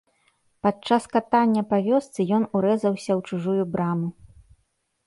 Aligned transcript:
Падчас 0.67 1.03
катання 1.15 1.63
па 1.75 1.81
вёсцы 1.89 2.27
ён 2.39 2.43
урэзаўся 2.61 3.11
ў 3.19 3.23
чужую 3.31 3.63
браму. 3.77 4.07